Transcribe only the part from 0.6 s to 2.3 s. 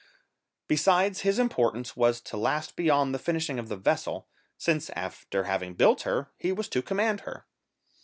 Besides his importance was